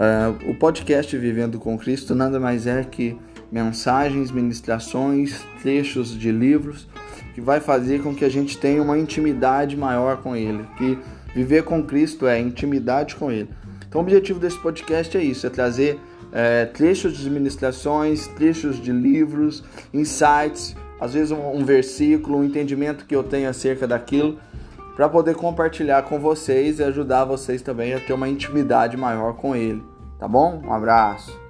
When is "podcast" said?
0.54-1.14, 14.58-15.18